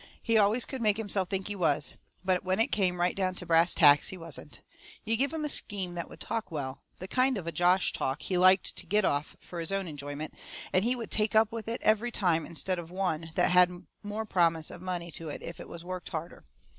He 0.23 0.35
always 0.35 0.65
could 0.65 0.81
make 0.81 0.97
himself 0.97 1.29
think 1.29 1.47
he 1.47 1.55
was. 1.55 1.93
But 2.25 2.43
when 2.43 2.59
it 2.59 2.71
come 2.71 2.99
right 2.99 3.15
down 3.15 3.35
to 3.35 3.45
brass 3.45 3.75
tacks 3.75 4.07
he 4.07 4.17
wasn't. 4.17 4.61
You 5.05 5.15
give 5.15 5.31
him 5.31 5.45
a 5.45 5.47
scheme 5.47 5.93
that 5.93 6.09
would 6.09 6.19
TALK 6.19 6.49
well, 6.49 6.81
the 6.97 7.07
kind 7.07 7.37
of 7.37 7.45
a 7.45 7.51
josh 7.51 7.93
talk 7.93 8.23
he 8.23 8.35
liked 8.35 8.75
to 8.77 8.87
get 8.87 9.05
off 9.05 9.35
fur 9.39 9.59
his 9.59 9.71
own 9.71 9.87
enjoyment, 9.87 10.33
and 10.73 10.83
he 10.83 10.95
would 10.95 11.11
take 11.11 11.35
up 11.35 11.51
with 11.51 11.67
it 11.67 11.83
every 11.83 12.09
time 12.11 12.47
instead 12.47 12.79
of 12.79 12.89
one 12.89 13.29
that 13.35 13.51
had 13.51 13.85
more 14.01 14.25
promise 14.25 14.71
of 14.71 14.81
money 14.81 15.11
to 15.11 15.29
it 15.29 15.43
if 15.43 15.59
it 15.59 15.69
was 15.69 15.85
worked 15.85 16.09
harder. 16.09 16.45